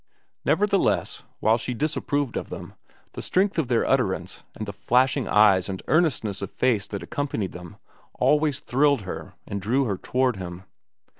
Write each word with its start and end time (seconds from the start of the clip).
Nevertheless, 0.43 1.21
while 1.41 1.59
she 1.59 1.75
disapproved 1.75 2.35
of 2.35 2.49
them, 2.49 2.73
the 3.13 3.21
strength 3.21 3.59
of 3.59 3.67
their 3.67 3.85
utterance, 3.85 4.41
and 4.55 4.65
the 4.65 4.73
flashing 4.73 5.27
of 5.27 5.33
eyes 5.35 5.69
and 5.69 5.83
earnestness 5.87 6.41
of 6.41 6.49
face 6.49 6.87
that 6.87 7.03
accompanied 7.03 7.51
them, 7.51 7.77
always 8.15 8.59
thrilled 8.59 9.03
her 9.03 9.35
and 9.45 9.61
drew 9.61 9.85
her 9.85 9.99
toward 9.99 10.37
him. 10.37 10.63